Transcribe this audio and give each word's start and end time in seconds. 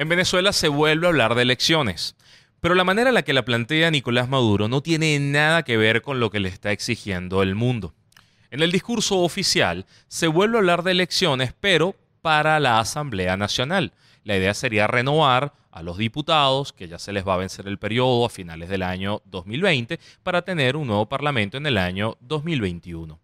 En 0.00 0.08
Venezuela 0.08 0.54
se 0.54 0.68
vuelve 0.68 1.06
a 1.06 1.10
hablar 1.10 1.34
de 1.34 1.42
elecciones, 1.42 2.16
pero 2.60 2.74
la 2.74 2.84
manera 2.84 3.10
en 3.10 3.14
la 3.14 3.22
que 3.22 3.34
la 3.34 3.44
plantea 3.44 3.90
Nicolás 3.90 4.30
Maduro 4.30 4.66
no 4.66 4.80
tiene 4.80 5.18
nada 5.20 5.62
que 5.62 5.76
ver 5.76 6.00
con 6.00 6.20
lo 6.20 6.30
que 6.30 6.40
le 6.40 6.48
está 6.48 6.72
exigiendo 6.72 7.42
el 7.42 7.54
mundo. 7.54 7.92
En 8.50 8.62
el 8.62 8.72
discurso 8.72 9.18
oficial 9.18 9.84
se 10.08 10.26
vuelve 10.26 10.56
a 10.56 10.60
hablar 10.60 10.84
de 10.84 10.92
elecciones, 10.92 11.52
pero 11.60 11.94
para 12.22 12.58
la 12.60 12.80
Asamblea 12.80 13.36
Nacional. 13.36 13.92
La 14.24 14.38
idea 14.38 14.54
sería 14.54 14.86
renovar 14.86 15.52
a 15.70 15.82
los 15.82 15.98
diputados, 15.98 16.72
que 16.72 16.88
ya 16.88 16.98
se 16.98 17.12
les 17.12 17.28
va 17.28 17.34
a 17.34 17.36
vencer 17.36 17.68
el 17.68 17.76
periodo 17.76 18.24
a 18.24 18.30
finales 18.30 18.70
del 18.70 18.82
año 18.82 19.20
2020, 19.26 20.00
para 20.22 20.40
tener 20.40 20.76
un 20.76 20.86
nuevo 20.86 21.10
parlamento 21.10 21.58
en 21.58 21.66
el 21.66 21.76
año 21.76 22.16
2021. 22.20 23.18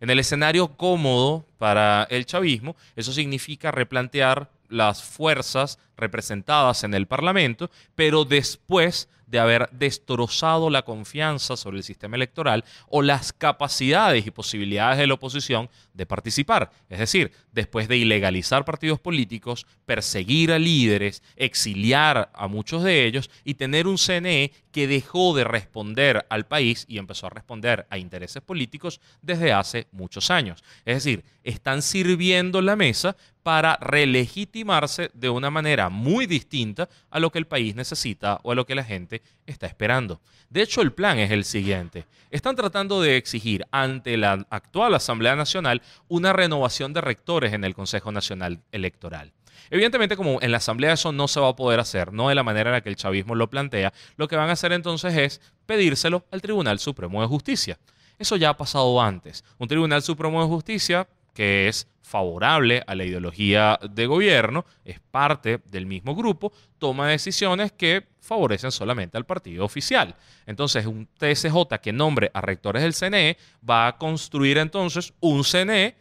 En 0.00 0.10
el 0.10 0.18
escenario 0.18 0.76
cómodo 0.76 1.46
para 1.56 2.08
el 2.10 2.26
chavismo, 2.26 2.74
eso 2.96 3.12
significa 3.12 3.70
replantear 3.70 4.50
las 4.68 5.04
fuerzas 5.04 5.78
representadas 5.96 6.84
en 6.84 6.94
el 6.94 7.06
Parlamento, 7.06 7.70
pero 7.94 8.24
después 8.24 9.08
de 9.26 9.38
haber 9.38 9.68
destrozado 9.72 10.70
la 10.70 10.82
confianza 10.82 11.56
sobre 11.56 11.78
el 11.78 11.82
sistema 11.82 12.16
electoral 12.16 12.64
o 12.88 13.02
las 13.02 13.32
capacidades 13.32 14.26
y 14.26 14.30
posibilidades 14.30 14.98
de 14.98 15.06
la 15.06 15.14
oposición 15.14 15.68
de 15.94 16.06
participar. 16.06 16.70
Es 16.88 16.98
decir, 16.98 17.32
después 17.52 17.88
de 17.88 17.96
ilegalizar 17.96 18.64
partidos 18.64 19.00
políticos, 19.00 19.66
perseguir 19.84 20.52
a 20.52 20.58
líderes, 20.58 21.22
exiliar 21.36 22.30
a 22.32 22.48
muchos 22.48 22.82
de 22.82 23.06
ellos 23.06 23.30
y 23.44 23.54
tener 23.54 23.86
un 23.86 23.98
CNE 23.98 24.52
que 24.70 24.86
dejó 24.86 25.34
de 25.34 25.44
responder 25.44 26.26
al 26.28 26.46
país 26.46 26.84
y 26.86 26.98
empezó 26.98 27.26
a 27.26 27.30
responder 27.30 27.86
a 27.88 27.98
intereses 27.98 28.42
políticos 28.42 29.00
desde 29.22 29.52
hace 29.52 29.86
muchos 29.90 30.30
años. 30.30 30.62
Es 30.84 30.96
decir, 30.96 31.24
están 31.44 31.80
sirviendo 31.80 32.60
la 32.60 32.76
mesa 32.76 33.16
para 33.42 33.76
relegitimarse 33.76 35.10
de 35.14 35.30
una 35.30 35.50
manera 35.50 35.88
muy 35.88 36.26
distinta 36.26 36.88
a 37.10 37.20
lo 37.20 37.30
que 37.30 37.38
el 37.38 37.46
país 37.46 37.76
necesita 37.76 38.40
o 38.42 38.52
a 38.52 38.54
lo 38.54 38.66
que 38.66 38.74
la 38.74 38.84
gente 38.84 39.15
está 39.46 39.66
esperando. 39.66 40.20
De 40.50 40.62
hecho, 40.62 40.82
el 40.82 40.92
plan 40.92 41.18
es 41.18 41.30
el 41.30 41.44
siguiente. 41.44 42.06
Están 42.30 42.56
tratando 42.56 43.00
de 43.00 43.16
exigir 43.16 43.66
ante 43.70 44.16
la 44.16 44.46
actual 44.50 44.94
Asamblea 44.94 45.36
Nacional 45.36 45.82
una 46.08 46.32
renovación 46.32 46.92
de 46.92 47.00
rectores 47.00 47.52
en 47.52 47.64
el 47.64 47.74
Consejo 47.74 48.12
Nacional 48.12 48.60
Electoral. 48.72 49.32
Evidentemente, 49.70 50.16
como 50.16 50.40
en 50.40 50.50
la 50.50 50.58
Asamblea 50.58 50.92
eso 50.92 51.12
no 51.12 51.28
se 51.28 51.40
va 51.40 51.48
a 51.48 51.56
poder 51.56 51.80
hacer, 51.80 52.12
no 52.12 52.28
de 52.28 52.34
la 52.34 52.42
manera 52.42 52.70
en 52.70 52.74
la 52.74 52.80
que 52.80 52.88
el 52.88 52.96
chavismo 52.96 53.34
lo 53.34 53.50
plantea, 53.50 53.92
lo 54.16 54.28
que 54.28 54.36
van 54.36 54.48
a 54.48 54.52
hacer 54.52 54.72
entonces 54.72 55.16
es 55.16 55.40
pedírselo 55.66 56.24
al 56.30 56.42
Tribunal 56.42 56.78
Supremo 56.78 57.20
de 57.20 57.26
Justicia. 57.26 57.78
Eso 58.18 58.36
ya 58.36 58.50
ha 58.50 58.56
pasado 58.56 59.00
antes. 59.00 59.44
Un 59.58 59.68
Tribunal 59.68 60.02
Supremo 60.02 60.40
de 60.40 60.48
Justicia 60.48 61.08
que 61.36 61.68
es 61.68 61.86
favorable 62.00 62.82
a 62.86 62.94
la 62.94 63.04
ideología 63.04 63.78
de 63.90 64.06
gobierno, 64.06 64.64
es 64.84 64.98
parte 65.00 65.60
del 65.66 65.84
mismo 65.84 66.14
grupo, 66.14 66.50
toma 66.78 67.08
decisiones 67.08 67.72
que 67.72 68.06
favorecen 68.20 68.72
solamente 68.72 69.18
al 69.18 69.26
partido 69.26 69.64
oficial. 69.64 70.16
Entonces, 70.46 70.86
un 70.86 71.06
TSJ 71.18 71.78
que 71.82 71.92
nombre 71.92 72.30
a 72.32 72.40
rectores 72.40 72.82
del 72.82 72.94
CNE 72.94 73.36
va 73.68 73.86
a 73.86 73.98
construir 73.98 74.56
entonces 74.56 75.12
un 75.20 75.44
CNE 75.44 75.94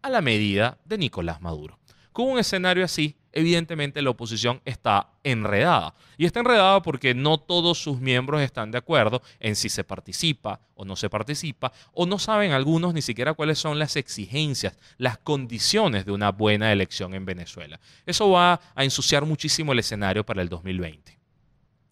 a 0.00 0.10
la 0.10 0.20
medida 0.20 0.78
de 0.84 0.96
Nicolás 0.96 1.40
Maduro. 1.40 1.78
Con 2.12 2.28
un 2.28 2.38
escenario 2.38 2.84
así, 2.84 3.16
evidentemente 3.32 4.02
la 4.02 4.10
oposición 4.10 4.60
está 4.64 5.10
enredada. 5.24 5.94
Y 6.16 6.26
está 6.26 6.40
enredada 6.40 6.82
porque 6.82 7.14
no 7.14 7.38
todos 7.38 7.82
sus 7.82 8.00
miembros 8.00 8.40
están 8.40 8.70
de 8.70 8.78
acuerdo 8.78 9.22
en 9.40 9.56
si 9.56 9.68
se 9.68 9.84
participa 9.84 10.60
o 10.74 10.84
no 10.84 10.96
se 10.96 11.10
participa, 11.10 11.72
o 11.92 12.06
no 12.06 12.18
saben 12.18 12.52
algunos 12.52 12.94
ni 12.94 13.02
siquiera 13.02 13.34
cuáles 13.34 13.58
son 13.58 13.78
las 13.78 13.96
exigencias, 13.96 14.76
las 14.96 15.18
condiciones 15.18 16.06
de 16.06 16.12
una 16.12 16.30
buena 16.30 16.72
elección 16.72 17.14
en 17.14 17.24
Venezuela. 17.24 17.80
Eso 18.06 18.30
va 18.30 18.60
a 18.74 18.84
ensuciar 18.84 19.24
muchísimo 19.24 19.72
el 19.72 19.80
escenario 19.80 20.24
para 20.24 20.42
el 20.42 20.48
2020. 20.48 21.18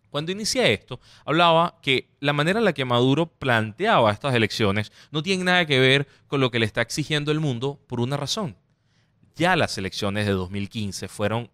Cuando 0.09 0.33
inicié 0.33 0.73
esto, 0.73 1.01
hablaba 1.25 1.79
que 1.83 2.09
la 2.21 2.33
manera 2.33 2.61
en 2.61 2.65
la 2.65 2.73
que 2.73 2.85
Maduro 2.85 3.27
planteaba 3.27 4.13
estas 4.13 4.35
elecciones 4.35 4.91
no 5.11 5.23
tiene 5.23 5.45
nada 5.45 5.67
que 5.67 5.79
ver 5.79 6.07
con 6.27 6.41
lo 6.41 6.51
que 6.51 6.59
le 6.59 6.67
está 6.67 6.81
exigiendo 6.81 7.33
el 7.33 7.41
mundo 7.41 7.81
por 7.87 8.01
una 8.01 8.17
razón 8.17 8.57
ya 9.37 9.55
las 9.55 9.79
elecciones 9.79 10.27
de 10.27 10.33
2015 10.33 11.09
fueron 11.09 11.51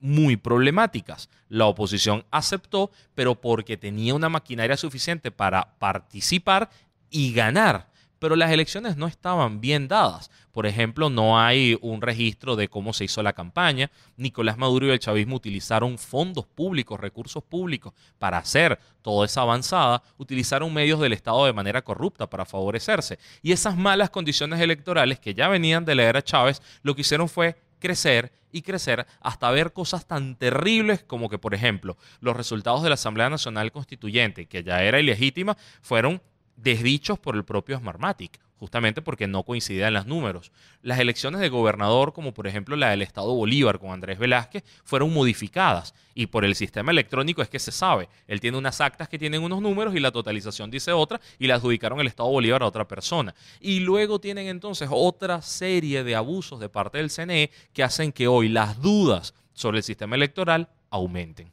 muy 0.00 0.36
problemáticas. 0.36 1.28
La 1.48 1.66
oposición 1.66 2.24
aceptó, 2.30 2.90
pero 3.14 3.40
porque 3.40 3.76
tenía 3.76 4.14
una 4.14 4.28
maquinaria 4.28 4.76
suficiente 4.76 5.30
para 5.30 5.74
participar 5.78 6.70
y 7.10 7.32
ganar 7.32 7.89
pero 8.20 8.36
las 8.36 8.52
elecciones 8.52 8.96
no 8.96 9.08
estaban 9.08 9.60
bien 9.60 9.88
dadas. 9.88 10.30
Por 10.52 10.66
ejemplo, 10.66 11.10
no 11.10 11.40
hay 11.40 11.76
un 11.80 12.02
registro 12.02 12.54
de 12.54 12.68
cómo 12.68 12.92
se 12.92 13.04
hizo 13.04 13.22
la 13.22 13.32
campaña. 13.32 13.90
Nicolás 14.16 14.58
Maduro 14.58 14.86
y 14.86 14.90
el 14.90 14.98
chavismo 15.00 15.36
utilizaron 15.36 15.98
fondos 15.98 16.46
públicos, 16.46 17.00
recursos 17.00 17.42
públicos 17.42 17.94
para 18.18 18.38
hacer 18.38 18.78
toda 19.02 19.26
esa 19.26 19.40
avanzada, 19.40 20.02
utilizaron 20.18 20.72
medios 20.72 21.00
del 21.00 21.14
Estado 21.14 21.46
de 21.46 21.52
manera 21.52 21.82
corrupta 21.82 22.28
para 22.28 22.44
favorecerse. 22.44 23.18
Y 23.42 23.52
esas 23.52 23.76
malas 23.76 24.10
condiciones 24.10 24.60
electorales 24.60 25.18
que 25.18 25.34
ya 25.34 25.48
venían 25.48 25.84
de 25.84 25.94
la 25.94 26.02
era 26.04 26.22
Chávez, 26.22 26.60
lo 26.82 26.94
que 26.94 27.00
hicieron 27.00 27.28
fue 27.28 27.56
crecer 27.78 28.30
y 28.52 28.62
crecer 28.62 29.06
hasta 29.20 29.50
ver 29.50 29.72
cosas 29.72 30.06
tan 30.06 30.36
terribles 30.36 31.02
como 31.04 31.30
que, 31.30 31.38
por 31.38 31.54
ejemplo, 31.54 31.96
los 32.20 32.36
resultados 32.36 32.82
de 32.82 32.90
la 32.90 32.94
Asamblea 32.94 33.30
Nacional 33.30 33.72
Constituyente, 33.72 34.46
que 34.46 34.62
ya 34.62 34.82
era 34.82 35.00
ilegítima, 35.00 35.56
fueron 35.80 36.20
desdichos 36.62 37.18
por 37.18 37.36
el 37.36 37.44
propio 37.44 37.78
Smartmatic, 37.78 38.40
justamente 38.60 39.00
porque 39.00 39.26
no 39.26 39.42
coincidían 39.42 39.94
los 39.94 40.06
números. 40.06 40.52
Las 40.82 40.98
elecciones 40.98 41.40
de 41.40 41.48
gobernador, 41.48 42.12
como 42.12 42.34
por 42.34 42.46
ejemplo 42.46 42.76
la 42.76 42.90
del 42.90 43.00
Estado 43.00 43.34
Bolívar 43.34 43.78
con 43.78 43.90
Andrés 43.90 44.18
Velázquez, 44.18 44.64
fueron 44.84 45.14
modificadas 45.14 45.94
y 46.14 46.26
por 46.26 46.44
el 46.44 46.54
sistema 46.54 46.92
electrónico 46.92 47.40
es 47.40 47.48
que 47.48 47.58
se 47.58 47.72
sabe. 47.72 48.10
Él 48.26 48.40
tiene 48.40 48.58
unas 48.58 48.82
actas 48.82 49.08
que 49.08 49.18
tienen 49.18 49.42
unos 49.42 49.62
números 49.62 49.94
y 49.94 50.00
la 50.00 50.12
totalización 50.12 50.70
dice 50.70 50.92
otra 50.92 51.20
y 51.38 51.46
la 51.46 51.54
adjudicaron 51.54 52.00
el 52.00 52.06
Estado 52.06 52.28
Bolívar 52.28 52.62
a 52.62 52.66
otra 52.66 52.86
persona. 52.86 53.34
Y 53.60 53.80
luego 53.80 54.20
tienen 54.20 54.48
entonces 54.48 54.90
otra 54.92 55.40
serie 55.40 56.04
de 56.04 56.14
abusos 56.14 56.60
de 56.60 56.68
parte 56.68 56.98
del 56.98 57.10
CNE 57.10 57.50
que 57.72 57.82
hacen 57.82 58.12
que 58.12 58.28
hoy 58.28 58.50
las 58.50 58.82
dudas 58.82 59.32
sobre 59.54 59.78
el 59.78 59.84
sistema 59.84 60.16
electoral 60.16 60.68
aumenten. 60.90 61.50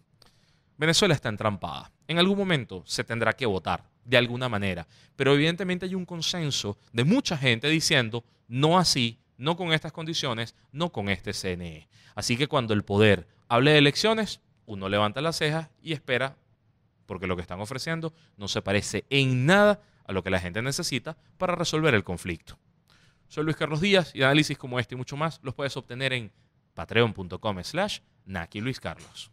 Venezuela 0.78 1.13
está 1.13 1.29
entrampada. 1.29 1.91
En 2.07 2.19
algún 2.19 2.38
momento 2.38 2.84
se 2.85 3.06
tendrá 3.06 3.31
que 3.34 3.45
votar 3.45 3.84
de 4.07 4.18
alguna 4.18 4.50
manera. 4.50 4.88
Pero 5.16 5.35
evidentemente 5.35 5.85
hay 5.85 5.94
un 5.94 6.06
consenso 6.06 6.78
de 6.94 7.03
mucha 7.03 7.38
gente 7.38 7.69
diciendo, 7.69 8.23
no 8.47 8.79
así, 8.79 9.19
no 9.38 9.56
con 9.56 9.73
estas 9.73 9.91
condiciones, 9.91 10.56
no 10.72 10.91
con 10.91 11.09
este 11.09 11.34
CNE. 11.34 11.88
Así 12.16 12.38
que 12.38 12.47
cuando 12.47 12.73
el 12.73 12.84
poder 12.84 13.28
hable 13.50 13.72
de 13.72 13.78
elecciones, 13.78 14.40
uno 14.66 14.90
levanta 14.90 15.22
las 15.22 15.38
cejas 15.38 15.69
y 15.81 15.94
espera, 15.94 16.38
porque 17.06 17.28
lo 17.28 17.35
que 17.35 17.41
están 17.41 17.59
ofreciendo 17.59 18.13
no 18.38 18.47
se 18.47 18.62
parece 18.62 19.06
en 19.09 19.45
nada 19.45 19.81
a 20.06 20.13
lo 20.13 20.24
que 20.24 20.29
la 20.29 20.39
gente 20.39 20.62
necesita 20.62 21.18
para 21.38 21.56
resolver 21.56 21.94
el 21.94 22.03
conflicto. 22.03 22.57
Soy 23.28 23.44
Luis 23.44 23.57
Carlos 23.57 23.81
Díaz 23.81 24.16
y 24.16 24.24
análisis 24.24 24.57
como 24.57 24.79
este 24.79 24.95
y 24.95 24.97
mucho 24.97 25.18
más 25.18 25.39
los 25.44 25.53
puedes 25.53 25.75
obtener 25.75 26.13
en 26.13 26.31
patreon.com 26.74 27.63
slash 27.63 28.00
Naki 28.25 28.62
Luis 28.62 28.79
Carlos. 28.79 29.31